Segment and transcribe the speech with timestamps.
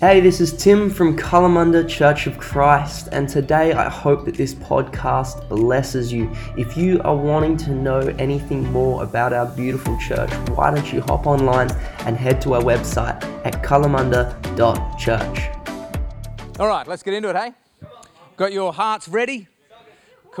[0.00, 4.54] Hey, this is Tim from Kalamunda Church of Christ, and today I hope that this
[4.54, 6.34] podcast blesses you.
[6.56, 11.02] If you are wanting to know anything more about our beautiful church, why don't you
[11.02, 11.70] hop online
[12.06, 16.58] and head to our website at kalamunda.church.
[16.58, 17.52] All right, let's get into it, hey?
[18.38, 19.48] Got your hearts ready?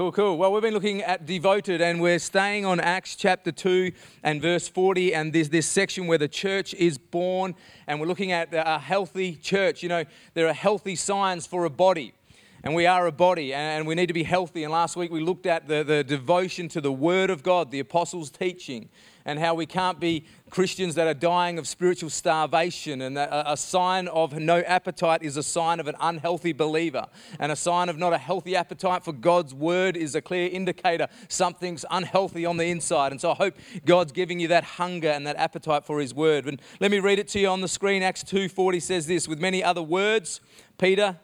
[0.00, 0.38] Cool, cool.
[0.38, 3.92] Well, we've been looking at devoted, and we're staying on Acts chapter 2
[4.22, 7.54] and verse 40, and there's this section where the church is born,
[7.86, 9.82] and we're looking at a healthy church.
[9.82, 12.14] You know, there are healthy signs for a body
[12.62, 14.64] and we are a body and we need to be healthy.
[14.64, 17.80] And last week we looked at the, the devotion to the Word of God, the
[17.80, 18.88] apostles' teaching,
[19.24, 23.00] and how we can't be Christians that are dying of spiritual starvation.
[23.00, 27.06] And a, sign of no appetite is a sign of an unhealthy believer.
[27.38, 31.08] And a sign of not a healthy appetite for God's Word is a clear indicator
[31.28, 33.12] something's unhealthy on the inside.
[33.12, 33.54] And so I hope
[33.86, 36.46] God's giving you that hunger and that appetite for His Word.
[36.46, 38.02] And let me read it to you on the screen.
[38.02, 40.40] Acts 2.40 says this, with many other words,
[40.78, 41.18] Peter,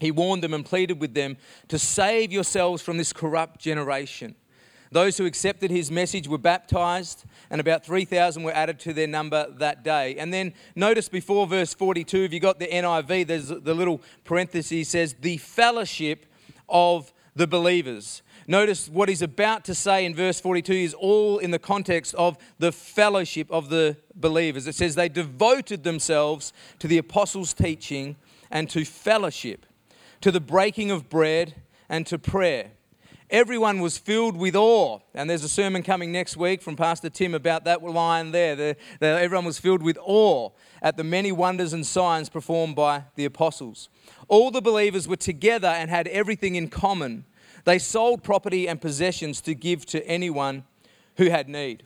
[0.00, 1.36] he warned them and pleaded with them
[1.68, 4.34] to save yourselves from this corrupt generation.
[4.92, 9.46] Those who accepted his message were baptized, and about 3,000 were added to their number
[9.58, 10.16] that day.
[10.16, 14.88] And then notice before verse 42, if you got the NIV, there's the little parenthesis
[14.88, 16.26] says, the fellowship
[16.68, 18.22] of the believers.
[18.48, 22.36] Notice what he's about to say in verse 42 is all in the context of
[22.58, 24.66] the fellowship of the believers.
[24.66, 28.16] It says they devoted themselves to the apostles' teaching
[28.50, 29.66] and to fellowship,
[30.20, 31.54] to the breaking of bread
[31.88, 32.72] and to prayer
[33.30, 35.00] everyone was filled with awe.
[35.14, 38.56] And there's a sermon coming next week from Pastor Tim about that line there.
[38.56, 40.50] The, the, everyone was filled with awe
[40.82, 43.88] at the many wonders and signs performed by the apostles.
[44.28, 47.24] All the believers were together and had everything in common.
[47.64, 50.64] They sold property and possessions to give to anyone
[51.16, 51.84] who had need.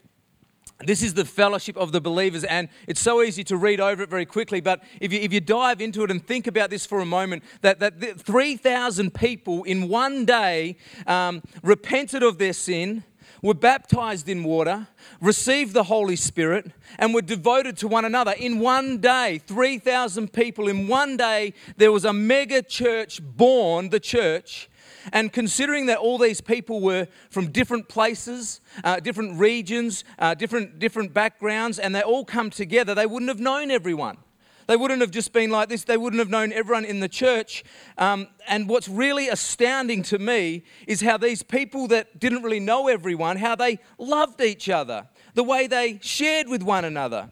[0.87, 4.11] This is the fellowship of the believers, and it's so easy to read over it
[4.11, 4.61] very quickly.
[4.61, 7.43] But if you, if you dive into it and think about this for a moment,
[7.63, 10.77] that, that 3,000 people in one day
[11.07, 13.05] um, repented of their sin,
[13.45, 14.89] were baptized in water,
[15.21, 18.33] received the Holy Spirit, and were devoted to one another.
[18.33, 24.01] In one day, 3,000 people, in one day, there was a mega church born, the
[24.01, 24.71] church,
[25.13, 30.79] and considering that all these people were from different places, uh, different regions, uh, different,
[30.79, 34.19] different backgrounds, and they all come together, they wouldn't have known everyone.
[34.67, 35.85] They wouldn't have just been like this.
[35.85, 37.65] They wouldn't have known everyone in the church.
[37.99, 42.89] Um, and what's really astounding to me is how these people that didn't really know
[42.89, 47.31] everyone, how they loved each other, the way they shared with one another.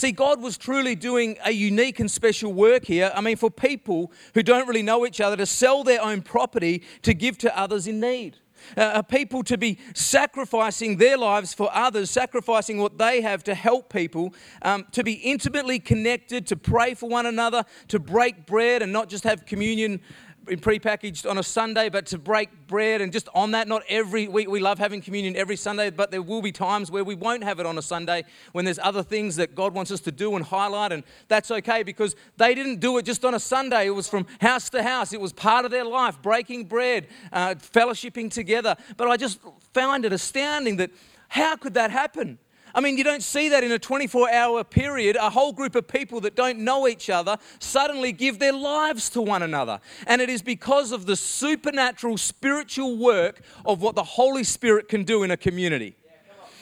[0.00, 3.12] See, God was truly doing a unique and special work here.
[3.14, 6.82] I mean, for people who don't really know each other to sell their own property
[7.02, 8.38] to give to others in need.
[8.78, 13.92] Uh, people to be sacrificing their lives for others, sacrificing what they have to help
[13.92, 18.94] people, um, to be intimately connected, to pray for one another, to break bread and
[18.94, 20.00] not just have communion
[20.46, 24.48] prepackaged on a Sunday, but to break bread and just on that, not every week.
[24.48, 27.60] We love having communion every Sunday, but there will be times where we won't have
[27.60, 30.44] it on a Sunday when there's other things that God wants us to do and
[30.44, 33.86] highlight, and that's okay because they didn't do it just on a Sunday.
[33.86, 37.54] It was from house to house, it was part of their life, breaking bread, uh,
[37.54, 38.76] fellowshipping together.
[38.96, 39.40] But I just
[39.72, 40.90] found it astounding that
[41.28, 42.38] how could that happen?
[42.74, 45.16] I mean, you don't see that in a 24 hour period.
[45.16, 49.22] A whole group of people that don't know each other suddenly give their lives to
[49.22, 49.80] one another.
[50.06, 55.04] And it is because of the supernatural spiritual work of what the Holy Spirit can
[55.04, 55.96] do in a community.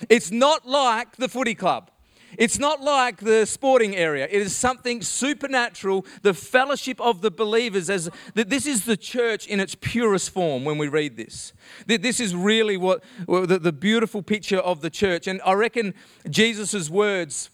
[0.08, 1.90] It's not like the footy club.
[2.36, 4.28] It's not like the sporting area.
[4.30, 9.46] It is something supernatural, the fellowship of the believers as that this is the church
[9.46, 11.52] in its purest form when we read this.
[11.86, 15.26] That This is really what the, beautiful picture of the church.
[15.26, 15.94] And I reckon
[16.28, 17.50] Jesus' words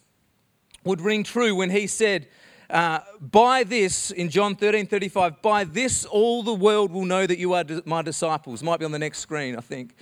[0.85, 2.29] would ring true when he said,
[2.71, 7.39] uh, by this, in John 13 35, by this all the world will know that
[7.39, 8.63] you are my disciples.
[8.63, 9.95] Might be on the next screen, I think.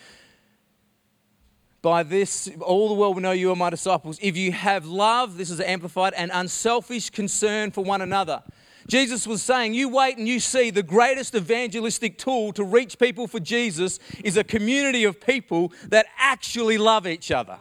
[1.83, 4.17] By this, all the world will know you are my disciples.
[4.23, 8.45] If you have love, this is amplified, and unselfish concern for one another.
[8.87, 13.27] Jesus was saying, You wait and you see the greatest evangelistic tool to reach people
[13.27, 17.59] for Jesus is a community of people that actually love each other.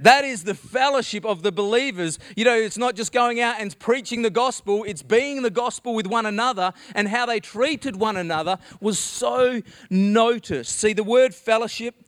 [0.00, 2.18] That is the fellowship of the believers.
[2.36, 5.94] You know, it's not just going out and preaching the gospel, it's being the gospel
[5.94, 10.76] with one another, and how they treated one another was so noticed.
[10.76, 12.03] See, the word fellowship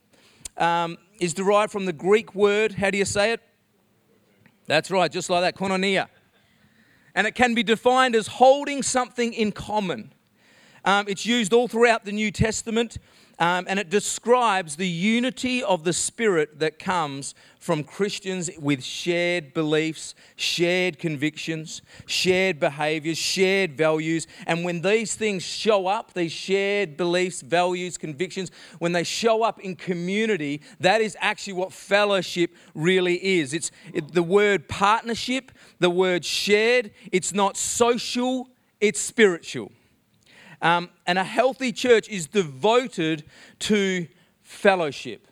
[0.57, 3.41] um, is derived from the Greek word, how do you say it?
[4.67, 6.07] That's right, just like that, koinonia.
[7.15, 10.13] And it can be defined as holding something in common.
[10.85, 12.97] Um, it's used all throughout the New Testament.
[13.39, 19.53] Um, and it describes the unity of the Spirit that comes from Christians with shared
[19.53, 24.25] beliefs, shared convictions, shared behaviors, shared values.
[24.47, 28.49] And when these things show up, these shared beliefs, values, convictions,
[28.79, 33.53] when they show up in community, that is actually what fellowship really is.
[33.53, 38.49] It's it, the word partnership, the word shared, it's not social,
[38.81, 39.71] it's spiritual.
[40.61, 43.23] Um, and a healthy church is devoted
[43.59, 44.07] to
[44.41, 45.27] fellowship.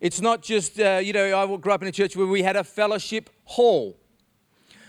[0.00, 2.56] It's not just, uh, you know, I grew up in a church where we had
[2.56, 3.96] a fellowship hall.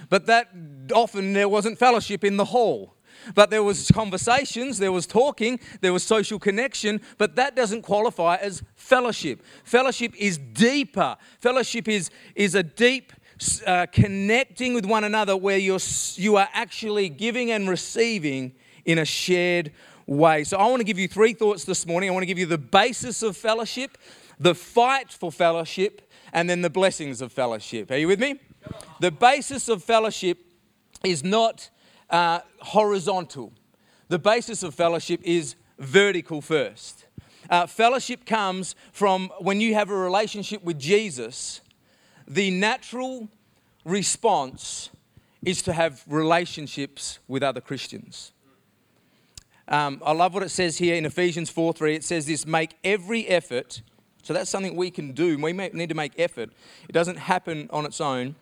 [0.09, 0.49] But that
[0.93, 2.95] often there wasn't fellowship in the hall.
[3.35, 8.35] But there was conversations, there was talking, there was social connection, but that doesn't qualify
[8.37, 9.43] as fellowship.
[9.63, 11.17] Fellowship is deeper.
[11.39, 13.13] Fellowship is, is a deep
[13.65, 15.79] uh, connecting with one another where you're,
[16.15, 18.53] you are actually giving and receiving
[18.85, 19.71] in a shared
[20.07, 20.43] way.
[20.43, 22.09] So I want to give you three thoughts this morning.
[22.09, 23.97] I want to give you the basis of fellowship,
[24.39, 26.01] the fight for fellowship,
[26.33, 27.91] and then the blessings of fellowship.
[27.91, 28.39] Are you with me?
[28.99, 30.39] The basis of fellowship
[31.03, 31.69] is not
[32.09, 33.53] uh, horizontal,
[34.09, 37.05] the basis of fellowship is vertical first.
[37.49, 41.61] Uh, fellowship comes from when you have a relationship with Jesus,
[42.27, 43.29] the natural
[43.83, 44.89] response
[45.43, 48.31] is to have relationships with other Christians.
[49.71, 51.95] Um, I love what it says here in Ephesians 4 3.
[51.95, 53.81] It says this make every effort.
[54.21, 55.37] So that's something we can do.
[55.37, 56.51] We need to make effort.
[56.87, 58.35] It doesn't happen on its own.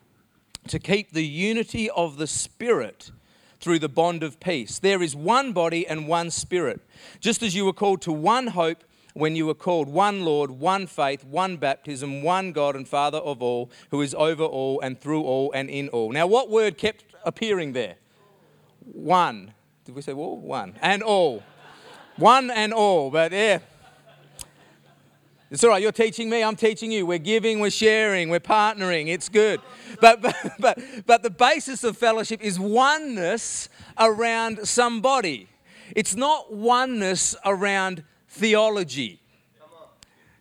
[0.68, 3.12] To keep the unity of the Spirit
[3.60, 4.80] through the bond of peace.
[4.80, 6.82] There is one body and one Spirit.
[7.20, 8.84] Just as you were called to one hope
[9.14, 13.42] when you were called, one Lord, one faith, one baptism, one God and Father of
[13.42, 16.12] all, who is over all and through all and in all.
[16.12, 17.96] Now, what word kept appearing there?
[18.92, 19.54] One.
[19.90, 20.38] Did we say all?
[20.38, 20.76] One.
[20.84, 21.42] And all.
[22.18, 23.10] One and all.
[23.10, 23.58] But yeah.
[25.50, 25.82] It's all right.
[25.82, 26.44] You're teaching me.
[26.44, 27.08] I'm teaching you.
[27.08, 29.08] We're giving, we're sharing, we're partnering.
[29.08, 29.60] It's good.
[30.00, 35.50] But, but, but, but the basis of fellowship is oneness around somebody.
[35.96, 39.19] It's not oneness around theology.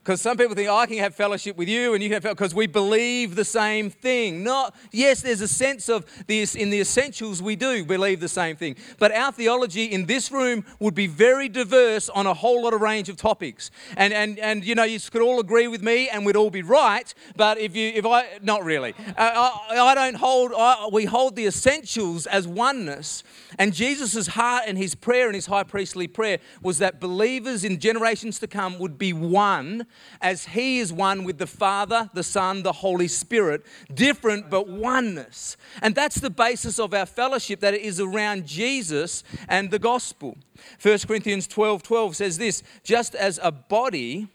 [0.08, 2.22] Because some people think, oh, I can have fellowship with you and you can have
[2.22, 4.42] fellowship because we believe the same thing.
[4.42, 8.56] Not, yes, there's a sense of this in the essentials we do believe the same
[8.56, 8.76] thing.
[8.98, 12.80] But our theology in this room would be very diverse on a whole lot of
[12.80, 13.70] range of topics.
[13.98, 16.62] And and and you know, you could all agree with me and we'd all be
[16.62, 17.12] right.
[17.36, 20.52] But if you if I not really, uh, I, I, don't hold.
[20.56, 23.24] I, we hold the essentials as oneness.
[23.58, 27.78] And Jesus' heart and his prayer and his high priestly prayer was that believers in
[27.78, 29.86] generations to come would be one
[30.20, 33.64] as He is one with the Father, the Son, the Holy Spirit.
[33.92, 35.56] Different, but oneness.
[35.82, 40.36] And that's the basis of our fellowship, that it is around Jesus and the gospel.
[40.82, 44.28] 1 Corinthians 12 12 says this just as a body,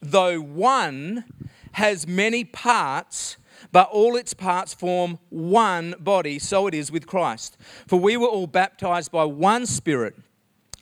[0.00, 1.24] though one,
[1.72, 3.36] has many parts,
[3.72, 7.56] but all its parts form one body, so it is with Christ.
[7.86, 10.14] For we were all baptized by one Spirit,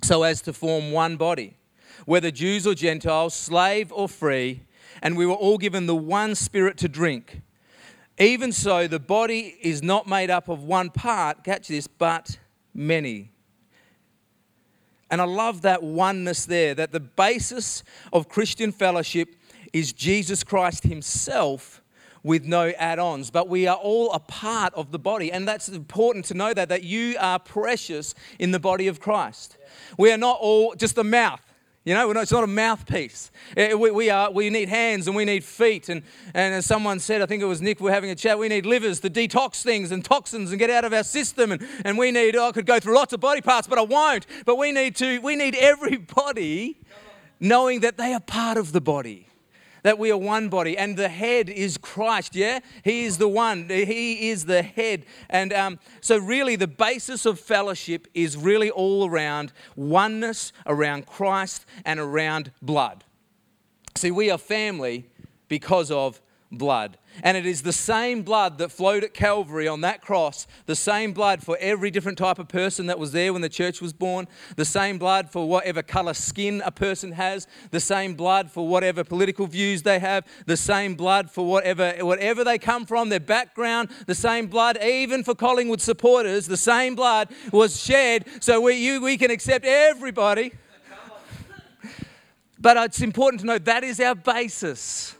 [0.02, 1.56] so as to form one body
[2.06, 4.62] whether Jews or Gentiles, slave or free,
[5.02, 7.42] and we were all given the one spirit to drink.
[8.18, 12.38] Even so, the body is not made up of one part, catch this, but
[12.74, 13.30] many.
[15.10, 17.82] And I love that oneness there, that the basis
[18.12, 19.36] of Christian fellowship
[19.72, 21.82] is Jesus Christ Himself
[22.22, 23.30] with no add ons.
[23.30, 25.32] But we are all a part of the body.
[25.32, 29.56] And that's important to know that, that you are precious in the body of Christ.
[29.98, 31.51] We are not all just the mouth.
[31.84, 33.32] You know, it's not a mouthpiece.
[33.56, 35.88] Eh, we, we, are, we need hands and we need feet.
[35.88, 38.38] And, and as someone said, I think it was Nick, we are having a chat,
[38.38, 41.50] we need livers to detox things and toxins and get out of our system.
[41.50, 43.82] And, and we need, oh, I could go through lots of body parts, but I
[43.82, 44.26] won't.
[44.46, 46.78] But we need to, we need everybody
[47.40, 49.26] knowing that they are part of the body
[49.82, 52.60] that we are one body and the head is Christ, yeah?
[52.84, 55.04] He is the one, He is the head.
[55.28, 61.66] And um, so, really, the basis of fellowship is really all around oneness, around Christ,
[61.84, 63.04] and around blood.
[63.96, 65.06] See, we are family
[65.48, 66.20] because of
[66.50, 66.98] blood.
[67.22, 71.12] And it is the same blood that flowed at Calvary on that cross, the same
[71.12, 74.26] blood for every different type of person that was there when the church was born,
[74.56, 79.04] the same blood for whatever color skin a person has, the same blood for whatever
[79.04, 83.90] political views they have, the same blood for whatever, whatever they come from, their background,
[84.06, 89.02] the same blood, even for Collingwood supporters, the same blood was shed so we, you,
[89.02, 90.52] we can accept everybody.
[92.58, 95.16] But it's important to know that is our basis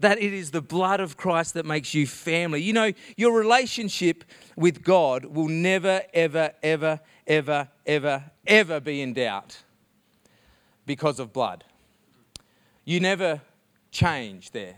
[0.00, 2.62] that it is the blood of Christ that makes you family.
[2.62, 4.24] You know, your relationship
[4.56, 9.58] with God will never, ever, ever, ever, ever, ever be in doubt
[10.86, 11.64] because of blood.
[12.84, 13.42] you never
[13.90, 14.76] change there.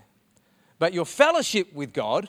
[0.81, 2.29] But your fellowship with God,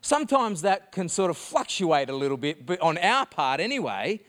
[0.00, 4.20] sometimes that can sort of fluctuate a little bit, but on our part anyway,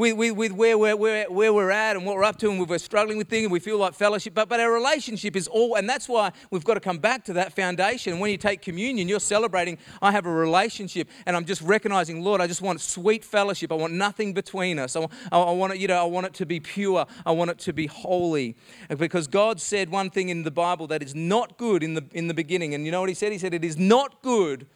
[0.00, 2.66] with, with, with where, we're, where, where we're at and what we're up to, and
[2.66, 4.32] we're struggling with things, and we feel like fellowship.
[4.32, 7.34] But, but our relationship is all, and that's why we've got to come back to
[7.34, 8.18] that foundation.
[8.18, 12.40] When you take communion, you're celebrating, I have a relationship, and I'm just recognizing, Lord,
[12.40, 13.70] I just want sweet fellowship.
[13.70, 14.96] I want nothing between us.
[14.96, 17.04] I, I, I want it, you know, I want it to be pure.
[17.26, 18.56] I want it to be holy.
[18.96, 22.26] Because God said one thing in the Bible that is not good in the, in
[22.26, 22.72] the beginning.
[22.72, 23.32] And you know what He said?
[23.32, 24.66] He said, It is not good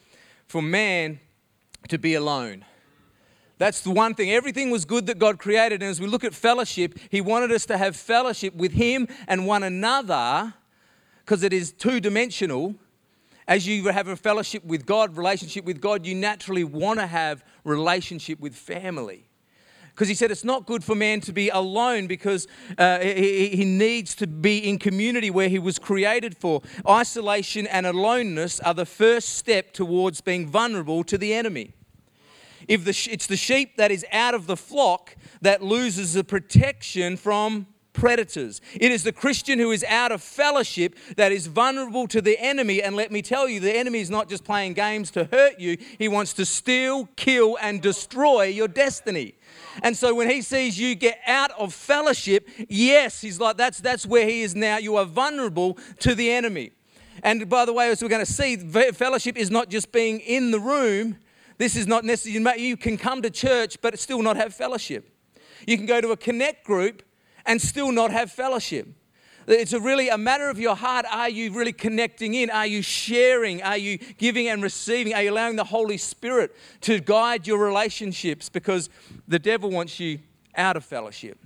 [0.47, 1.19] for man
[1.89, 2.67] to be alone.
[3.65, 4.31] That's the one thing.
[4.31, 5.83] Everything was good that God created.
[5.83, 9.47] And as we look at fellowship, He wanted us to have fellowship with Him and
[9.47, 10.53] one another
[11.21, 12.75] because it is two dimensional.
[13.49, 17.43] As you have a fellowship with God, relationship with God, you naturally want to have
[17.65, 19.25] relationship with family.
[19.95, 23.65] Because he said it's not good for man to be alone because uh, he, he
[23.65, 26.61] needs to be in community where he was created for.
[26.87, 31.73] Isolation and aloneness are the first step towards being vulnerable to the enemy.
[32.69, 37.17] If the, it's the sheep that is out of the flock that loses the protection
[37.17, 38.61] from predators.
[38.75, 42.83] It is the Christian who is out of fellowship that is vulnerable to the enemy.
[42.83, 45.79] And let me tell you, the enemy is not just playing games to hurt you,
[45.99, 49.37] he wants to steal, kill, and destroy your destiny.
[49.83, 54.05] And so when he sees you get out of fellowship, yes, he's like, that's, that's
[54.05, 54.77] where he is now.
[54.77, 56.73] You are vulnerable to the enemy.
[57.23, 60.51] And by the way, as we're going to see, fellowship is not just being in
[60.51, 61.17] the room,
[61.59, 65.11] this is not necessarily, you can come to church but still not have fellowship.
[65.67, 67.03] You can go to a connect group
[67.47, 68.89] and still not have fellowship.
[69.47, 71.05] It's a really a matter of your heart.
[71.11, 72.49] Are you really connecting in?
[72.51, 73.63] Are you sharing?
[73.63, 75.15] Are you giving and receiving?
[75.15, 78.49] Are you allowing the Holy Spirit to guide your relationships?
[78.49, 78.89] Because
[79.29, 80.21] the devil wants you
[80.57, 81.39] out of fellowship.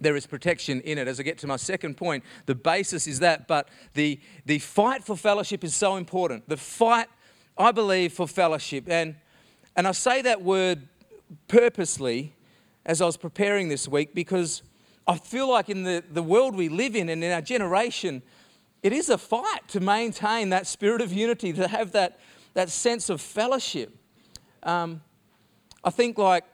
[0.00, 1.06] There is protection in it.
[1.06, 5.04] As I get to my second point, the basis is that, but the, the fight
[5.04, 6.48] for fellowship is so important.
[6.48, 7.06] The fight,
[7.56, 8.88] I believe, for fellowship.
[8.88, 9.16] And
[9.76, 10.88] and I say that word
[11.48, 12.34] purposely
[12.84, 14.62] as I was preparing this week because
[15.06, 18.22] I feel like in the, the world we live in and in our generation,
[18.82, 22.18] it is a fight to maintain that spirit of unity, to have that,
[22.54, 23.94] that sense of fellowship.
[24.62, 25.02] Um,
[25.84, 26.44] I think, like,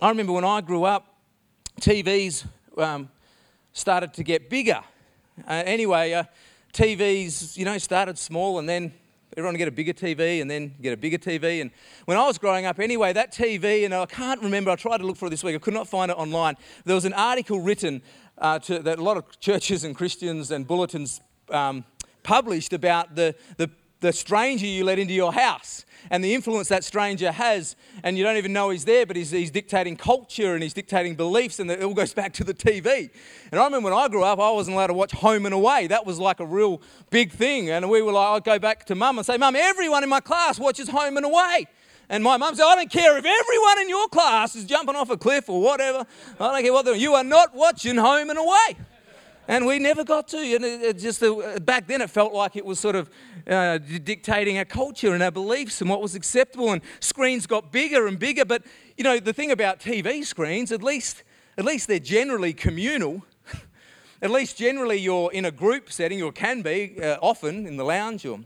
[0.00, 1.16] I remember when I grew up,
[1.80, 3.08] TVs um,
[3.72, 4.80] started to get bigger.
[5.46, 6.24] Uh, anyway, uh,
[6.72, 8.92] TVs, you know, started small and then
[9.38, 11.60] everyone get a bigger TV and then get a bigger TV.
[11.60, 11.70] And
[12.06, 15.06] when I was growing up, anyway, that TV, and I can't remember, I tried to
[15.06, 16.56] look for it this week, I could not find it online.
[16.84, 18.02] There was an article written
[18.38, 21.84] uh, to, that a lot of churches and Christians and bulletins um,
[22.24, 26.84] published about the, the, the stranger you let into your house and the influence that
[26.84, 30.62] stranger has, and you don't even know he's there, but he's, he's dictating culture and
[30.62, 33.10] he's dictating beliefs, and it all goes back to the TV.
[33.50, 35.88] And I remember when I grew up, I wasn't allowed to watch Home and Away.
[35.88, 37.70] That was like a real big thing.
[37.70, 40.20] And we were like, I'd go back to mum and say, Mum, everyone in my
[40.20, 41.66] class watches Home and Away.
[42.08, 45.10] And my mum said, I don't care if everyone in your class is jumping off
[45.10, 46.06] a cliff or whatever.
[46.40, 46.96] I don't care what they're.
[46.96, 48.76] You are not watching Home and Away
[49.48, 50.36] and we never got to.
[50.36, 53.10] And it, it just uh, back then, it felt like it was sort of
[53.46, 56.70] uh, dictating our culture and our beliefs and what was acceptable.
[56.70, 58.44] And screens got bigger and bigger.
[58.44, 58.62] But
[58.98, 61.22] you know, the thing about TV screens, at least,
[61.56, 63.24] at least they're generally communal.
[64.22, 67.84] at least generally, you're in a group setting, or can be uh, often in the
[67.84, 68.40] lounge or.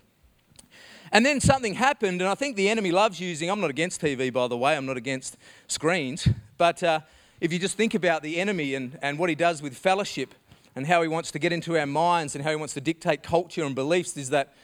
[1.14, 3.50] And then something happened, and I think the enemy loves using.
[3.50, 4.74] I'm not against TV, by the way.
[4.76, 6.82] I'm not against screens, but.
[6.82, 7.00] Uh,
[7.42, 10.32] if you just think about the enemy and, and what he does with fellowship,
[10.74, 13.22] and how he wants to get into our minds and how he wants to dictate
[13.22, 14.54] culture and beliefs is that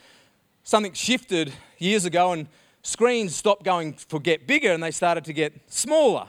[0.62, 2.47] something shifted years ago and
[2.83, 6.29] screens stopped going for get bigger and they started to get smaller.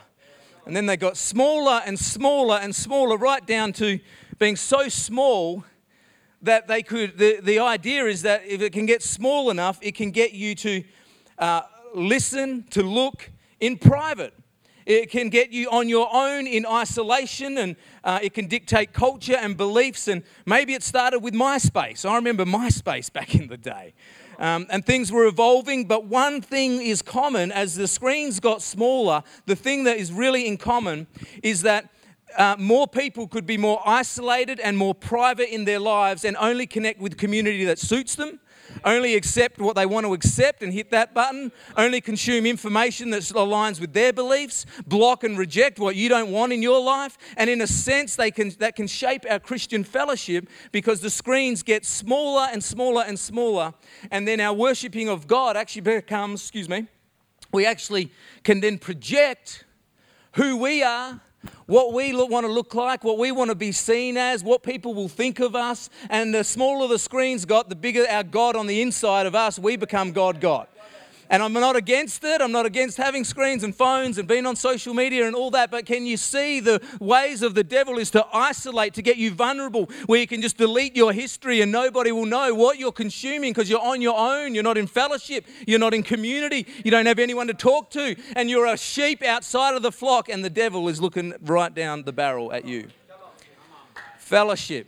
[0.65, 3.99] And then they got smaller and smaller and smaller, right down to
[4.37, 5.63] being so small
[6.41, 7.17] that they could.
[7.17, 10.55] The, the idea is that if it can get small enough, it can get you
[10.55, 10.83] to
[11.37, 11.61] uh,
[11.95, 14.33] listen, to look in private.
[14.89, 19.35] It can get you on your own in isolation and uh, it can dictate culture
[19.35, 20.07] and beliefs.
[20.07, 22.09] And maybe it started with MySpace.
[22.09, 23.93] I remember MySpace back in the day.
[24.39, 29.21] Um, and things were evolving, but one thing is common as the screens got smaller,
[29.45, 31.05] the thing that is really in common
[31.43, 31.89] is that
[32.35, 36.65] uh, more people could be more isolated and more private in their lives and only
[36.65, 38.39] connect with community that suits them
[38.83, 43.21] only accept what they want to accept and hit that button, only consume information that
[43.21, 47.17] aligns with their beliefs, block and reject what you don't want in your life.
[47.37, 51.63] And in a sense, they can, that can shape our Christian fellowship because the screens
[51.63, 53.73] get smaller and smaller and smaller.
[54.11, 56.87] And then our worshiping of God actually becomes, excuse me,
[57.51, 58.11] we actually
[58.43, 59.65] can then project
[60.33, 61.19] who we are
[61.65, 64.63] what we look, want to look like, what we want to be seen as, what
[64.63, 65.89] people will think of us.
[66.09, 69.59] And the smaller the screens got, the bigger our God on the inside of us,
[69.59, 70.67] we become God God.
[71.31, 72.41] And I'm not against it.
[72.41, 75.69] I'm not against having screens and phones and being on social media and all that.
[75.69, 79.29] But can you see the ways of the devil is to isolate, to get you
[79.31, 83.53] vulnerable, where you can just delete your history and nobody will know what you're consuming
[83.53, 84.55] because you're on your own.
[84.55, 85.45] You're not in fellowship.
[85.67, 86.65] You're not in community.
[86.83, 88.15] You don't have anyone to talk to.
[88.35, 92.03] And you're a sheep outside of the flock, and the devil is looking right down
[92.03, 92.87] the barrel at you.
[94.17, 94.87] Fellowship.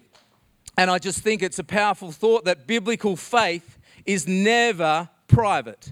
[0.75, 5.91] And I just think it's a powerful thought that biblical faith is never private.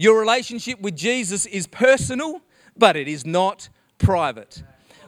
[0.00, 2.40] Your relationship with Jesus is personal,
[2.74, 4.62] but it is not private.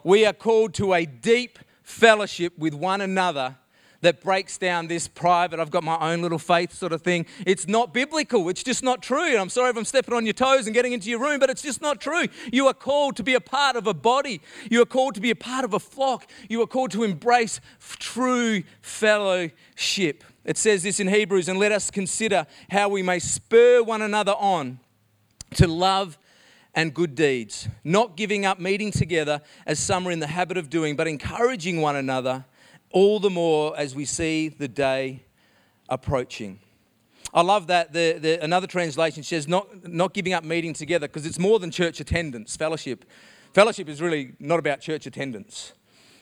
[0.04, 3.56] We are called to a deep fellowship with one another
[4.02, 7.24] that breaks down this private, I've got my own little faith sort of thing.
[7.46, 8.50] It's not biblical.
[8.50, 9.30] It's just not true.
[9.30, 11.48] And I'm sorry if I'm stepping on your toes and getting into your room, but
[11.48, 12.26] it's just not true.
[12.52, 15.30] You are called to be a part of a body, you are called to be
[15.30, 20.24] a part of a flock, you are called to embrace true fellowship.
[20.44, 24.32] It says this in Hebrews, and let us consider how we may spur one another
[24.32, 24.80] on
[25.54, 26.18] to love
[26.74, 30.70] and good deeds, not giving up meeting together as some are in the habit of
[30.70, 32.44] doing, but encouraging one another
[32.90, 35.24] all the more as we see the day
[35.88, 36.58] approaching.
[37.34, 41.24] I love that the, the, another translation says not, not giving up meeting together because
[41.24, 43.04] it's more than church attendance, fellowship.
[43.54, 45.72] Fellowship is really not about church attendance,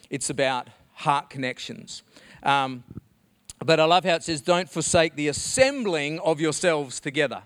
[0.09, 2.03] it's about heart connections.
[2.43, 2.83] Um,
[3.63, 7.43] but I love how it says, don't forsake the assembling of yourselves together.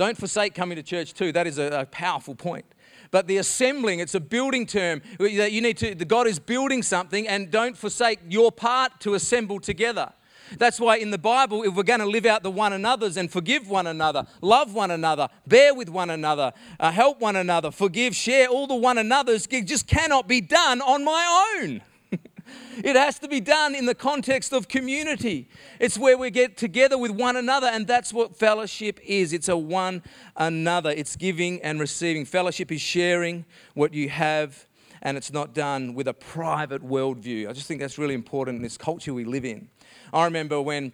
[0.00, 1.30] Don't forsake coming to church too.
[1.30, 2.64] That is a, a powerful point.
[3.10, 6.82] But the assembling, it's a building term that you need to, the God is building
[6.82, 10.10] something and don't forsake your part to assemble together.
[10.56, 13.30] That's why in the Bible, if we're going to live out the one another's and
[13.30, 18.16] forgive one another, love one another, bear with one another, uh, help one another, forgive,
[18.16, 21.82] share all the one another's, just cannot be done on my own.
[22.82, 25.48] It has to be done in the context of community.
[25.78, 29.32] It's where we get together with one another, and that's what fellowship is.
[29.32, 30.02] It's a one
[30.36, 32.24] another, it's giving and receiving.
[32.24, 34.66] Fellowship is sharing what you have,
[35.02, 37.48] and it's not done with a private worldview.
[37.48, 39.68] I just think that's really important in this culture we live in.
[40.12, 40.92] I remember when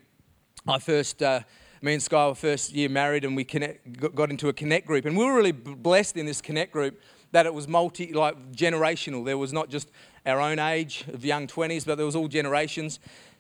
[0.67, 1.23] I first.
[1.23, 1.41] Uh,
[1.83, 5.05] me and Sky were first year married and we connect, got into a connect group
[5.05, 7.01] and we were really blessed in this connect group
[7.33, 9.91] that it was multi like generational there was not just
[10.27, 12.99] our own age of young 20s, but there was all generations.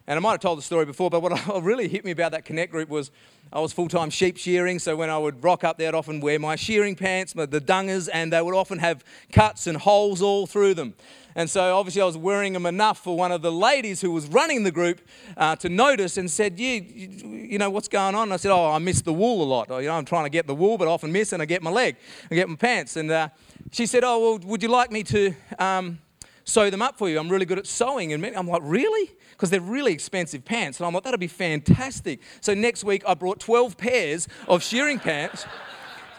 [0.09, 2.44] And I might have told the story before, but what really hit me about that
[2.44, 3.11] Connect group was
[3.53, 4.79] I was full time sheep shearing.
[4.79, 8.09] So when I would rock up there, I'd often wear my shearing pants, the dungers,
[8.12, 10.94] and they would often have cuts and holes all through them.
[11.35, 14.27] And so obviously I was wearing them enough for one of the ladies who was
[14.29, 15.01] running the group
[15.37, 18.25] uh, to notice and said, yeah, you, you, know, what's going on?
[18.25, 19.70] And I said, oh, I miss the wool a lot.
[19.70, 21.44] Or, you know, I'm trying to get the wool, but I often miss and I
[21.44, 21.96] get my leg,
[22.31, 22.96] I get my pants.
[22.96, 23.29] And uh,
[23.70, 25.99] she said, oh, well, would you like me to um,
[26.47, 27.19] sew them up for you.
[27.19, 28.13] I'm really good at sewing.
[28.13, 29.11] And I'm like, really?
[29.31, 30.79] Because they're really expensive pants.
[30.79, 32.21] And I'm like, that'd be fantastic.
[32.41, 35.45] So next week, I brought 12 pairs of shearing pants.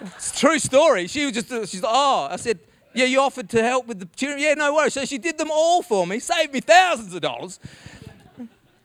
[0.01, 1.07] it's true story.
[1.07, 2.59] She was just, she's like, oh, I said,
[2.93, 4.37] yeah, you offered to help with the.
[4.37, 4.93] Yeah, no worries.
[4.93, 7.59] So she did them all for me, saved me thousands of dollars.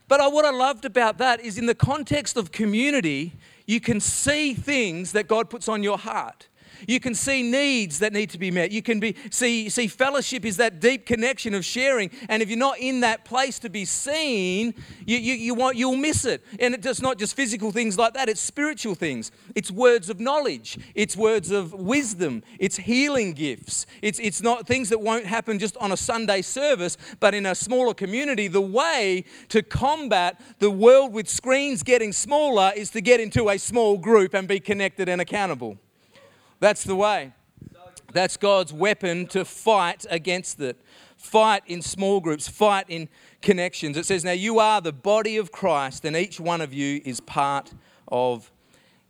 [0.07, 3.33] But what I loved about that is in the context of community,
[3.67, 6.49] you can see things that God puts on your heart.
[6.87, 8.71] You can see needs that need to be met.
[8.71, 12.11] You can be, see, see fellowship is that deep connection of sharing.
[12.29, 14.75] And if you're not in that place to be seen,
[15.07, 16.45] you, you, you want, you'll miss it.
[16.59, 19.31] And it's not just physical things like that, it's spiritual things.
[19.55, 23.87] It's words of knowledge, it's words of wisdom, it's healing gifts.
[24.01, 27.55] It's, it's not things that won't happen just on a Sunday service, but in a
[27.55, 28.49] smaller community.
[28.49, 33.59] The way to combat the world with screens getting smaller is to get into a
[33.59, 35.79] small group and be connected and accountable.
[36.62, 37.33] That's the way.
[38.12, 40.81] That's God's weapon to fight against it.
[41.16, 43.09] Fight in small groups, fight in
[43.40, 43.96] connections.
[43.96, 47.18] It says, Now you are the body of Christ, and each one of you is
[47.18, 47.72] part
[48.07, 48.53] of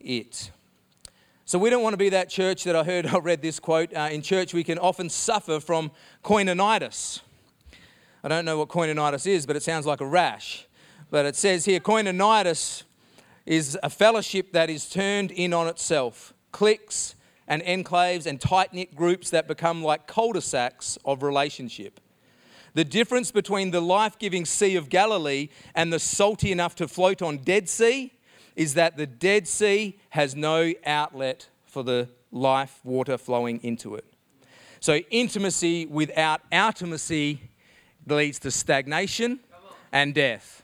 [0.01, 0.51] it.
[1.45, 3.93] So we don't want to be that church that I heard, I read this quote.
[3.93, 5.91] Uh, in church, we can often suffer from
[6.25, 7.21] koinonitis.
[8.25, 10.67] I don't know what koinonitis is, but it sounds like a rash.
[11.11, 12.85] But it says here koinonitis
[13.45, 17.15] is a fellowship that is turned in on itself, cliques,
[17.53, 22.01] and enclaves and tight knit groups that become like cul de sacs of relationship.
[22.73, 27.21] The difference between the life giving Sea of Galilee and the salty enough to float
[27.21, 28.11] on Dead Sea
[28.57, 34.07] is that the Dead Sea has no outlet for the life water flowing into it.
[34.81, 37.51] So, intimacy without intimacy
[38.07, 39.41] leads to stagnation
[39.93, 40.63] and death.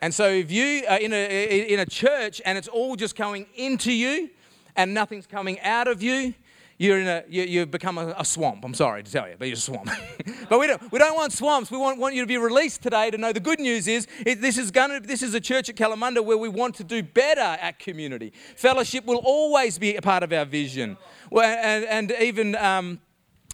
[0.00, 3.44] And so, if you are in a, in a church and it's all just going
[3.54, 4.30] into you,
[4.78, 6.32] and nothing's coming out of you,
[6.78, 8.64] you're in a, you, you've become a, a swamp.
[8.64, 9.90] I'm sorry to tell you, but you're a swamp.
[10.48, 11.72] but we don't, we don't want swamps.
[11.72, 14.40] We want, want you to be released today to know the good news is it,
[14.40, 17.40] this, is gonna, this is a church at Kalamunda where we want to do better
[17.40, 18.32] at community.
[18.56, 20.96] Fellowship will always be a part of our vision.
[21.30, 22.54] Well, and, and even.
[22.54, 23.00] Um,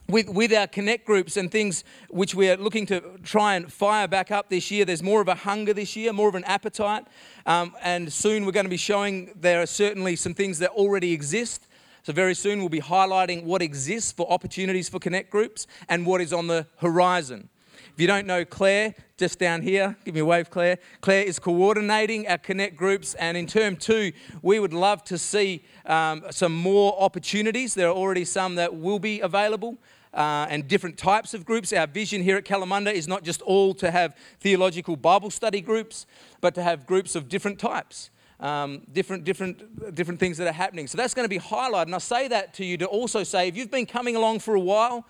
[0.08, 4.30] with, with our connect groups and things which we're looking to try and fire back
[4.30, 7.04] up this year, there's more of a hunger this year, more of an appetite.
[7.46, 11.12] Um, and soon we're going to be showing there are certainly some things that already
[11.12, 11.66] exist.
[12.02, 16.20] So, very soon we'll be highlighting what exists for opportunities for connect groups and what
[16.20, 17.48] is on the horizon.
[17.94, 20.78] If you don't know Claire, just down here, give me a wave, Claire.
[21.00, 24.10] Claire is coordinating our Connect groups, and in term two,
[24.42, 27.74] we would love to see um, some more opportunities.
[27.74, 29.78] There are already some that will be available.
[30.14, 31.72] Uh, and different types of groups.
[31.72, 36.06] Our vision here at Kalamunda is not just all to have theological Bible study groups,
[36.40, 38.10] but to have groups of different types.
[38.38, 40.86] Um, different, different, different things that are happening.
[40.86, 41.86] So that's going to be highlighted.
[41.86, 44.54] And I say that to you to also say if you've been coming along for
[44.54, 45.06] a while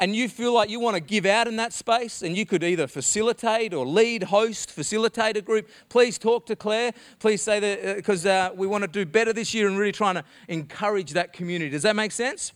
[0.00, 2.64] and you feel like you want to give out in that space and you could
[2.64, 6.92] either facilitate or lead, host, facilitate a group, please talk to Claire.
[7.18, 9.92] Please say that because uh, uh, we want to do better this year and really
[9.92, 11.70] trying to encourage that community.
[11.70, 12.52] Does that make sense?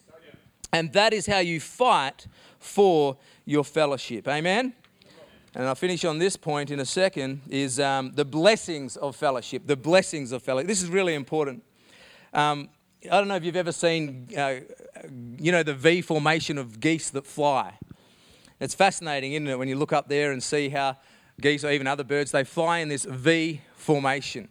[0.73, 2.27] And that is how you fight
[2.59, 4.29] for your fellowship.
[4.29, 4.73] Amen?
[5.55, 9.67] And I'll finish on this point in a second is um, the blessings of fellowship.
[9.67, 10.69] The blessings of fellowship.
[10.69, 11.63] This is really important.
[12.35, 12.69] Um,
[13.05, 14.57] I don't know if you've ever seen, uh,
[15.39, 17.79] you know, the V formation of geese that fly.
[18.61, 20.97] It's fascinating, isn't it, when you look up there and see how
[21.41, 24.49] geese or even other birds, they fly in this V formation.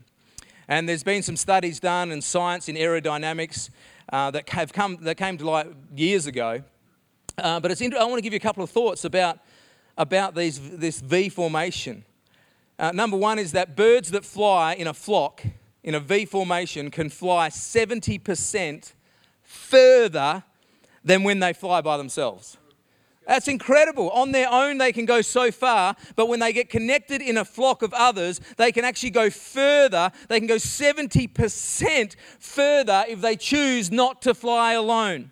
[0.68, 3.70] And there's been some studies done in science, in aerodynamics,
[4.12, 6.64] uh, that, have come, that came to light years ago.
[7.38, 9.40] Uh, but it's I want to give you a couple of thoughts about,
[9.98, 12.06] about these, this V formation.
[12.78, 15.44] Uh, number one is that birds that fly in a flock
[15.86, 18.94] in a V formation can fly 70%
[19.44, 20.44] further
[21.04, 22.58] than when they fly by themselves.
[23.28, 24.10] That's incredible.
[24.12, 27.46] On their own, they can go so far, but when they get connected in a
[27.46, 30.12] flock of others, they can actually go further.
[30.30, 35.32] They can go 70% further if they choose not to fly alone.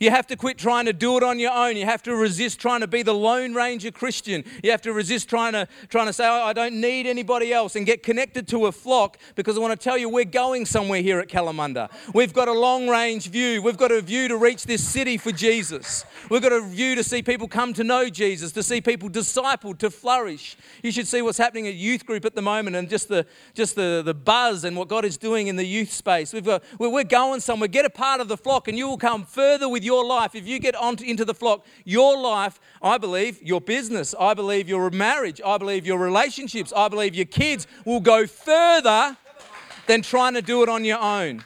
[0.00, 1.76] You have to quit trying to do it on your own.
[1.76, 4.44] You have to resist trying to be the Lone Ranger Christian.
[4.64, 7.76] You have to resist trying to, trying to say, oh, I don't need anybody else
[7.76, 11.02] and get connected to a flock because I want to tell you we're going somewhere
[11.02, 11.90] here at Kalamunda.
[12.14, 13.60] We've got a long range view.
[13.60, 16.06] We've got a view to reach this city for Jesus.
[16.30, 19.76] We've got a view to see people come to know Jesus, to see people discipled,
[19.80, 20.56] to flourish.
[20.82, 23.76] You should see what's happening at youth group at the moment and just the, just
[23.76, 26.32] the, the buzz and what God is doing in the youth space.
[26.32, 27.68] We've got, we're going somewhere.
[27.68, 30.46] Get a part of the flock and you will come further with your life, if
[30.46, 34.90] you get onto, into the flock, your life, I believe, your business, I believe your
[34.90, 39.16] marriage, I believe your relationships, I believe your kids will go further
[39.86, 41.44] than trying to do it on your own.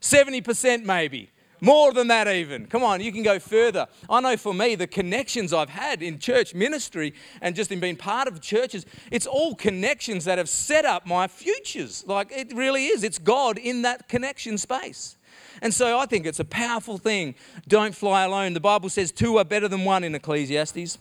[0.00, 1.30] 70% maybe.
[1.62, 2.66] More than that, even.
[2.66, 3.86] Come on, you can go further.
[4.10, 7.94] I know for me, the connections I've had in church ministry and just in being
[7.94, 12.04] part of churches, it's all connections that have set up my futures.
[12.04, 13.04] Like it really is.
[13.04, 15.16] It's God in that connection space.
[15.62, 17.36] And so I think it's a powerful thing.
[17.68, 18.52] Don't fly alone.
[18.52, 20.76] The Bible says two are better than one in Ecclesiastes.
[20.76, 20.98] It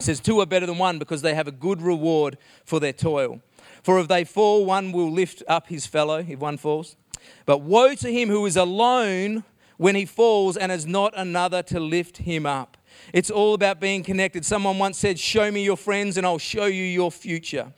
[0.00, 3.42] says two are better than one because they have a good reward for their toil.
[3.82, 6.96] For if they fall, one will lift up his fellow if one falls.
[7.44, 9.44] But woe to him who is alone
[9.76, 12.78] when he falls and has not another to lift him up.
[13.12, 14.46] It's all about being connected.
[14.46, 17.72] Someone once said, Show me your friends and I'll show you your future.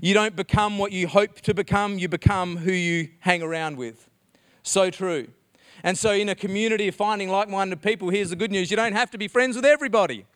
[0.00, 4.08] You don't become what you hope to become, you become who you hang around with.
[4.62, 5.26] So true.
[5.82, 8.76] And so, in a community of finding like minded people, here's the good news you
[8.76, 10.26] don't have to be friends with everybody.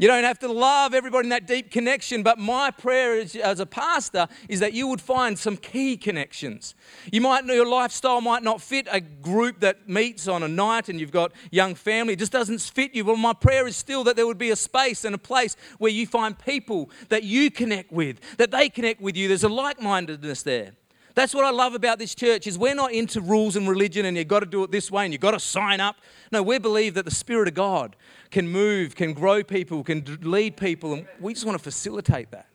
[0.00, 3.58] You don't have to love everybody in that deep connection, but my prayer is, as
[3.58, 6.76] a pastor is that you would find some key connections.
[7.12, 11.00] You might your lifestyle might not fit a group that meets on a night and
[11.00, 13.04] you've got young family, it just doesn't fit you.
[13.04, 15.90] Well, my prayer is still that there would be a space and a place where
[15.90, 19.26] you find people that you connect with, that they connect with you.
[19.26, 20.74] There's a like-mindedness there.
[21.18, 24.16] That's what I love about this church is we're not into rules and religion and
[24.16, 25.96] you've got to do it this way and you've got to sign up.
[26.30, 27.96] No, we believe that the Spirit of God
[28.30, 32.46] can move, can grow people, can lead people, and we just want to facilitate that.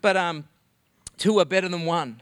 [0.00, 0.48] But um,
[1.18, 2.20] two are better than one.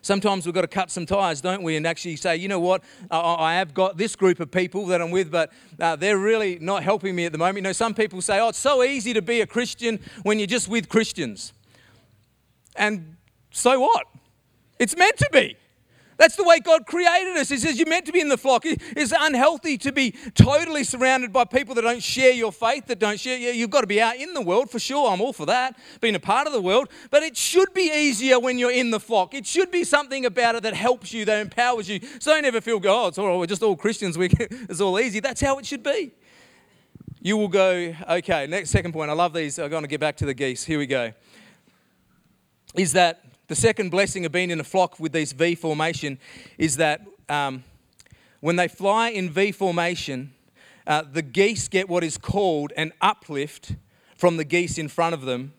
[0.00, 1.76] Sometimes we've got to cut some ties, don't we?
[1.76, 5.10] And actually say, you know what, I have got this group of people that I'm
[5.10, 7.56] with, but uh, they're really not helping me at the moment.
[7.56, 10.46] You know, some people say, oh, it's so easy to be a Christian when you're
[10.46, 11.52] just with Christians.
[12.76, 13.16] And
[13.50, 14.06] so what?
[14.78, 15.56] It's meant to be.
[16.18, 17.48] That's the way God created us.
[17.48, 18.62] He says you're meant to be in the flock.
[18.64, 23.20] It's unhealthy to be totally surrounded by people that don't share your faith, that don't
[23.20, 23.38] share.
[23.38, 25.12] You've got to be out in the world for sure.
[25.12, 26.88] I'm all for that, being a part of the world.
[27.12, 29.32] But it should be easier when you're in the flock.
[29.32, 32.00] It should be something about it that helps you, that empowers you.
[32.18, 34.18] So don't ever feel, oh, it's all right, we're just all Christians.
[34.18, 35.20] We, it's all easy.
[35.20, 36.10] That's how it should be.
[37.20, 39.08] You will go, okay, next second point.
[39.08, 39.56] I love these.
[39.60, 40.64] I'm going to get back to the geese.
[40.64, 41.12] Here we go.
[42.74, 46.18] Is that the second blessing of being in a flock with these V formation
[46.58, 47.64] is that um,
[48.40, 50.34] when they fly in V formation,
[50.86, 53.74] uh, the geese get what is called an uplift
[54.16, 55.54] from the geese in front of them.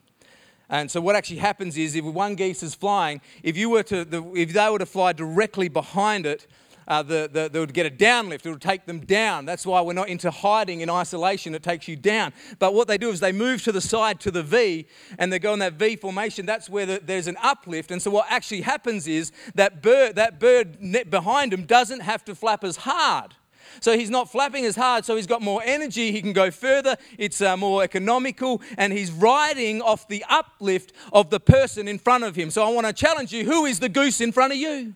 [0.69, 4.05] And so what actually happens is if one geese is flying, if you were to,
[4.05, 6.45] the, if they were to fly directly behind it,
[6.89, 8.45] uh, the, the, they would get a downlift.
[8.45, 9.45] It would take them down.
[9.45, 11.53] That's why we're not into hiding in isolation.
[11.53, 12.33] It takes you down.
[12.57, 15.39] But what they do is they move to the side to the V and they
[15.39, 16.45] go in that V formation.
[16.45, 17.91] That's where the, there's an uplift.
[17.91, 20.77] And so what actually happens is that bird, that bird
[21.09, 23.35] behind him doesn't have to flap as hard.
[23.81, 26.97] So he's not flapping as hard, so he's got more energy, he can go further,
[27.17, 32.23] it's uh, more economical, and he's riding off the uplift of the person in front
[32.23, 32.49] of him.
[32.49, 34.95] So I want to challenge you who is the goose in front of you?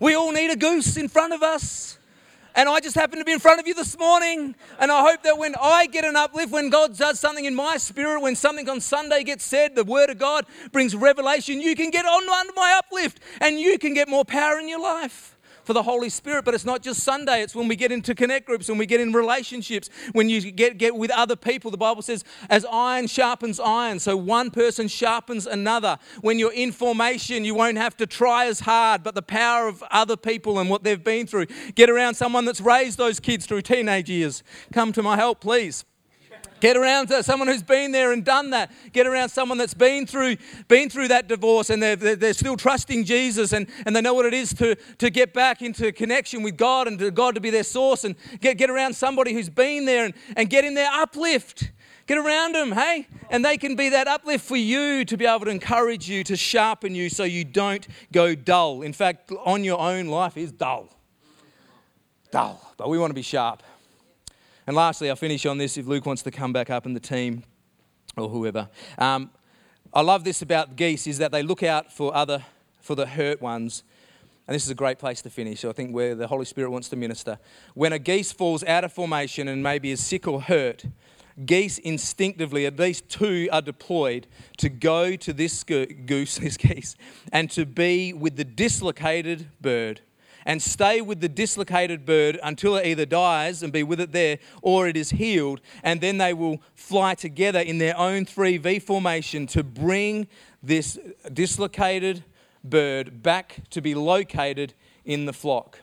[0.00, 1.98] We all need a goose in front of us.
[2.54, 4.54] And I just happen to be in front of you this morning.
[4.80, 7.76] And I hope that when I get an uplift, when God does something in my
[7.76, 11.90] spirit, when something on Sunday gets said, the Word of God brings revelation, you can
[11.90, 15.37] get on under my uplift and you can get more power in your life
[15.68, 16.46] for the Holy Spirit.
[16.46, 19.02] But it's not just Sunday, it's when we get into connect groups, when we get
[19.02, 21.70] in relationships, when you get, get with other people.
[21.70, 25.98] The Bible says, as iron sharpens iron, so one person sharpens another.
[26.22, 29.84] When you're in formation, you won't have to try as hard, but the power of
[29.90, 31.48] other people and what they've been through.
[31.74, 34.42] Get around someone that's raised those kids through teenage years.
[34.72, 35.84] Come to my help, please.
[36.60, 38.72] Get around someone who's been there and done that.
[38.92, 43.04] Get around someone that's been through, been through that divorce and they're, they're still trusting
[43.04, 46.56] Jesus and, and they know what it is to, to get back into connection with
[46.56, 48.04] God and to God to be their source.
[48.04, 51.70] And get, get around somebody who's been there and, and get in their uplift.
[52.06, 53.06] Get around them, hey?
[53.28, 56.36] And they can be that uplift for you to be able to encourage you, to
[56.36, 58.80] sharpen you so you don't go dull.
[58.80, 60.88] In fact, on your own, life is dull.
[62.30, 62.74] Dull.
[62.78, 63.62] But we want to be sharp.
[64.68, 67.00] And lastly, I'll finish on this if Luke wants to come back up and the
[67.00, 67.42] team
[68.18, 68.68] or whoever.
[68.98, 69.30] Um,
[69.94, 72.44] I love this about geese is that they look out for other,
[72.82, 73.82] for the hurt ones.
[74.46, 76.90] And this is a great place to finish, I think, where the Holy Spirit wants
[76.90, 77.38] to minister.
[77.72, 80.84] When a geese falls out of formation and maybe is sick or hurt,
[81.46, 84.26] geese instinctively, at least two are deployed
[84.58, 86.94] to go to this goose, this geese,
[87.32, 90.02] and to be with the dislocated bird
[90.48, 94.38] and stay with the dislocated bird until it either dies and be with it there
[94.62, 95.60] or it is healed.
[95.82, 100.26] And then they will fly together in their own 3V formation to bring
[100.62, 100.98] this
[101.34, 102.24] dislocated
[102.64, 104.72] bird back to be located
[105.04, 105.80] in the flock.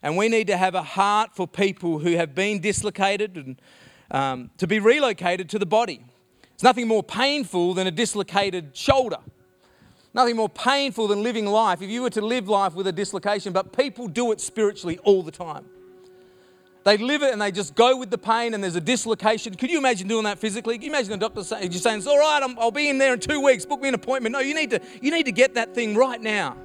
[0.00, 3.60] And we need to have a heart for people who have been dislocated and
[4.12, 6.04] um, to be relocated to the body.
[6.54, 9.18] It's nothing more painful than a dislocated shoulder.
[10.18, 13.52] Nothing more painful than living life if you were to live life with a dislocation,
[13.52, 15.64] but people do it spiritually all the time.
[16.82, 19.54] They live it and they just go with the pain and there's a dislocation.
[19.54, 20.74] Could you imagine doing that physically?
[20.74, 23.14] Can you imagine the doctor saying, just saying, it's all right, I'll be in there
[23.14, 24.32] in two weeks, book me an appointment.
[24.32, 26.56] No, you need, to, you need to get that thing right now.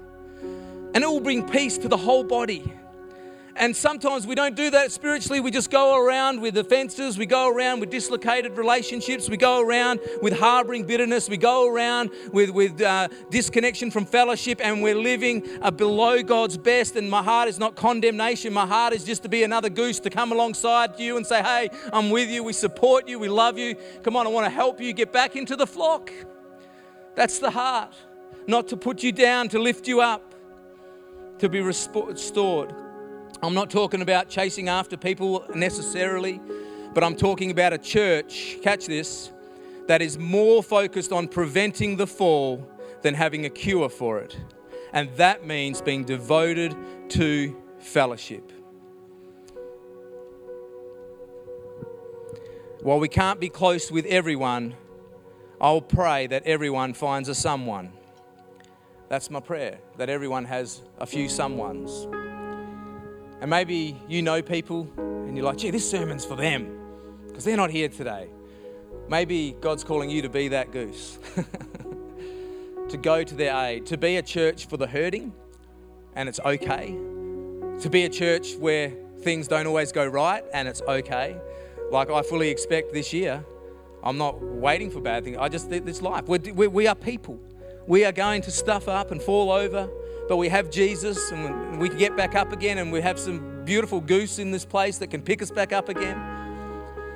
[0.96, 2.74] And it will bring peace to the whole body.
[3.56, 5.40] And sometimes we don't do that spiritually.
[5.40, 7.20] We just go around with offenses.
[7.20, 9.30] We go around with dislocated relationships.
[9.30, 11.30] We go around with harboring bitterness.
[11.30, 14.60] We go around with, with uh, disconnection from fellowship.
[14.64, 16.96] And we're living uh, below God's best.
[16.96, 18.54] And my heart is not condemnation.
[18.54, 21.70] My heart is just to be another goose to come alongside you and say, hey,
[21.92, 22.44] I'm with you.
[22.44, 23.20] We support you.
[23.20, 23.76] We love you.
[24.02, 26.12] Come on, I want to help you get back into the flock.
[27.16, 27.94] That's the heart.
[28.48, 30.34] Not to put you down, to lift you up,
[31.38, 32.74] to be restored.
[33.44, 36.40] I'm not talking about chasing after people necessarily,
[36.94, 39.32] but I'm talking about a church, catch this,
[39.88, 42.66] that is more focused on preventing the fall
[43.02, 44.38] than having a cure for it.
[44.94, 46.74] And that means being devoted
[47.10, 48.50] to fellowship.
[52.82, 54.74] While we can't be close with everyone,
[55.60, 57.92] I'll pray that everyone finds a someone.
[59.10, 62.23] That's my prayer, that everyone has a few someones.
[63.44, 66.80] And maybe you know people and you're like, gee, this sermon's for them
[67.28, 68.30] because they're not here today.
[69.10, 71.20] Maybe God's calling you to be that goose,
[72.90, 75.34] to go to their aid, to be a church for the hurting,
[76.16, 76.92] and it's okay.
[77.82, 81.36] To be a church where things don't always go right, and it's okay.
[81.92, 83.44] Like I fully expect this year,
[84.04, 85.36] I'm not waiting for bad things.
[85.38, 86.30] I just, this life.
[86.30, 87.38] We're, we are people.
[87.88, 89.90] we are going to stuff up and fall over,
[90.28, 93.64] but we have Jesus and we can get back up again, and we have some
[93.66, 96.18] beautiful goose in this place that can pick us back up again.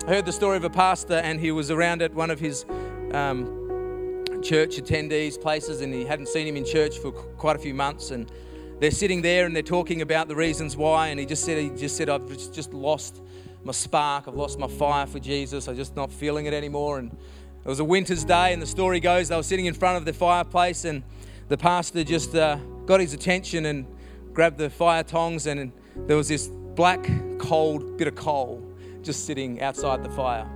[0.06, 2.66] I heard the story of a pastor, and he was around at one of his
[3.12, 7.74] um, church attendees' places, and he hadn't seen him in church for quite a few
[7.74, 8.32] months, and
[8.80, 11.70] they're sitting there and they're talking about the reasons why, and he just said, he
[11.70, 13.22] just said, I've just lost
[13.64, 17.12] my spark, I've lost my fire for Jesus, I'm just not feeling it anymore, and
[17.12, 20.06] it was a winter's day, and the story goes they were sitting in front of
[20.06, 21.04] the fireplace, and
[21.50, 23.86] the pastor just uh, got his attention and
[24.34, 25.72] grabbed the fire tongs, and
[26.08, 28.64] there was this black, cold bit of coal
[29.04, 30.48] just sitting outside the fire.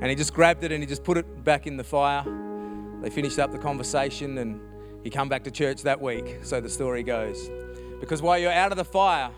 [0.00, 2.24] And he just grabbed it and he just put it back in the fire.
[3.02, 4.60] They finished up the conversation, and
[5.02, 6.40] he come back to church that week.
[6.42, 7.50] So the story goes.
[8.00, 9.30] Because while you're out of the fire,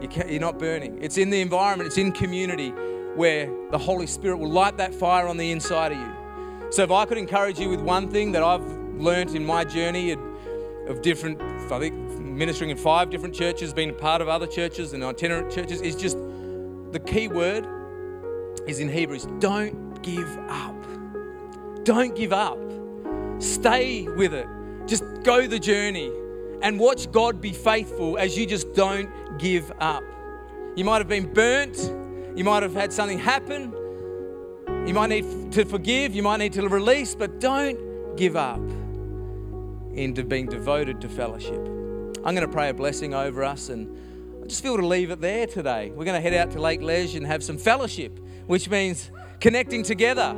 [0.00, 1.02] you're not burning.
[1.02, 2.70] It's in the environment, it's in community
[3.14, 6.70] where the Holy Spirit will light that fire on the inside of you.
[6.70, 8.64] So, if I could encourage you with one thing that I've
[8.96, 10.16] learned in my journey
[10.90, 15.04] of different, I think, ministering in five different churches, being part of other churches and
[15.04, 16.18] itinerant churches, is just
[16.92, 17.66] the key word
[18.66, 20.74] is in Hebrews don't give up.
[21.84, 22.58] Don't give up.
[23.38, 24.46] Stay with it.
[24.86, 26.12] Just go the journey
[26.62, 30.02] and watch God be faithful as you just don't give up.
[30.76, 31.78] You might have been burnt,
[32.36, 33.74] you might have had something happen.
[34.86, 36.14] You might need to forgive.
[36.14, 38.60] You might need to release, but don't give up
[39.94, 41.58] into being devoted to fellowship.
[42.24, 45.20] I'm going to pray a blessing over us and I just feel to leave it
[45.20, 45.90] there today.
[45.90, 49.82] We're going to head out to Lake Lege and have some fellowship, which means connecting
[49.82, 50.36] together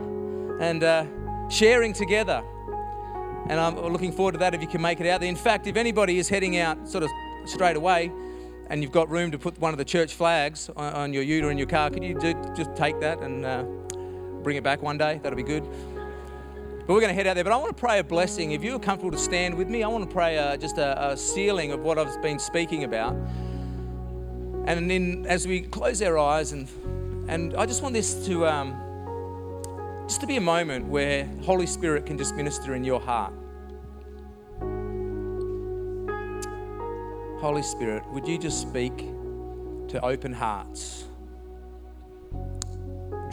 [0.60, 1.06] and uh,
[1.48, 2.42] sharing together.
[3.48, 5.28] And I'm looking forward to that if you can make it out there.
[5.28, 7.10] In fact, if anybody is heading out sort of
[7.46, 8.12] straight away,
[8.72, 11.44] and you've got room to put one of the church flags on, on your ute
[11.44, 13.64] or in your car, could you do, just take that and uh,
[14.42, 15.20] bring it back one day?
[15.22, 15.68] That'll be good.
[16.86, 17.44] But we're going to head out there.
[17.44, 18.52] But I want to pray a blessing.
[18.52, 21.16] If you're comfortable to stand with me, I want to pray uh, just a, a,
[21.16, 23.14] sealing of what I've been speaking about.
[24.66, 26.68] And then as we close our eyes, and,
[27.28, 28.76] and I just want this to um,
[30.08, 33.32] just to be a moment where Holy Spirit can just minister in your heart.
[37.40, 38.98] Holy Spirit, would you just speak
[39.88, 41.04] to open hearts?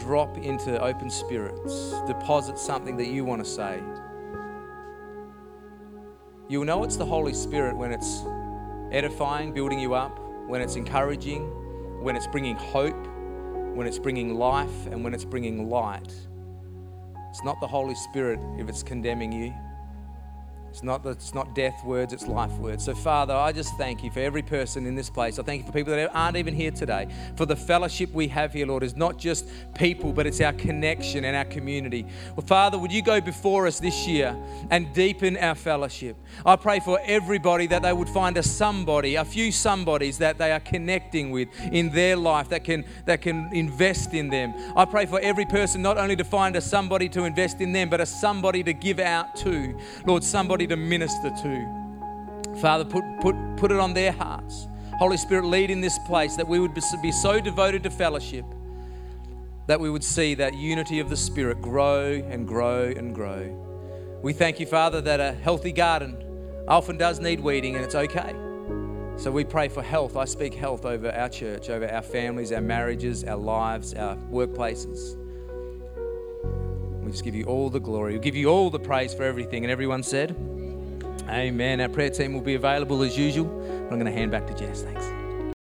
[0.10, 1.94] Drop into open spirits.
[2.08, 3.80] Deposit something that you want to say.
[6.48, 8.24] You'll know it's the Holy Spirit when it's
[8.92, 11.44] edifying, building you up, when it's encouraging,
[12.02, 12.98] when it's bringing hope,
[13.76, 16.12] when it's bringing life, and when it's bringing light.
[17.30, 19.54] It's not the Holy Spirit if it's condemning you.
[20.70, 22.86] It's not, it's not death words, it's life words.
[22.86, 25.40] So, Father, I just thank you for every person in this place.
[25.40, 27.08] I thank you for people that aren't even here today.
[27.36, 31.26] For the fellowship we have here, Lord, is not just people, but it's our connection
[31.26, 32.06] and our community.
[32.36, 34.38] Well, Father, would you go before us this year
[34.70, 36.16] and deepen our fellowship?
[36.46, 40.52] I pray for everybody that they would find a somebody, a few somebodies that they
[40.52, 44.54] are connecting with in their life that can, that can invest in them.
[44.76, 47.90] I pray for every person not only to find a somebody to invest in them,
[47.90, 49.76] but a somebody to give out to.
[50.06, 52.60] Lord, somebody somebody to minister to.
[52.62, 54.68] Father, put, put, put it on their hearts.
[54.98, 58.44] Holy Spirit, lead in this place that we would be so devoted to fellowship
[59.68, 64.20] that we would see that unity of the Spirit grow and grow and grow.
[64.22, 66.18] We thank you, Father, that a healthy garden
[66.68, 68.34] often does need weeding and it's okay.
[69.16, 70.18] So we pray for health.
[70.18, 75.19] I speak health over our church, over our families, our marriages, our lives, our workplaces.
[77.10, 78.14] We just give you all the glory.
[78.14, 79.64] We give you all the praise for everything.
[79.64, 80.36] And everyone said,
[81.28, 81.82] Amen.
[81.82, 83.48] Our prayer team will be available as usual.
[83.90, 84.84] I'm going to hand back to Jess.
[84.84, 85.29] Thanks.